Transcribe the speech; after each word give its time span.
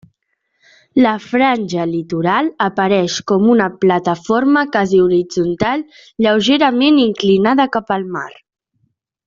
La 1.05 1.09
franja 1.25 1.85
litoral 1.89 2.49
apareix 2.69 3.19
com 3.33 3.45
una 3.57 3.69
plataforma 3.85 4.65
quasi 4.77 5.03
horitzontal, 5.05 5.85
lleugerament 6.27 6.99
inclinada 7.07 7.73
cap 7.79 7.99
al 7.99 8.13
mar. 8.19 8.29